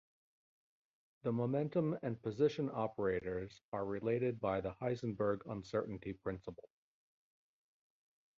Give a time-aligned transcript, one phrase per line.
[1.21, 6.69] The momentum and position operators are related by the Heisenberg uncertainty principle.